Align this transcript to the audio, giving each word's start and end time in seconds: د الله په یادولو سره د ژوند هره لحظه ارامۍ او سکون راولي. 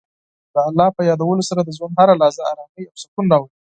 د 0.53 0.55
الله 0.67 0.87
په 0.97 1.01
یادولو 1.09 1.43
سره 1.49 1.61
د 1.63 1.69
ژوند 1.77 1.93
هره 1.99 2.13
لحظه 2.21 2.41
ارامۍ 2.51 2.83
او 2.87 2.95
سکون 3.03 3.25
راولي. 3.31 3.53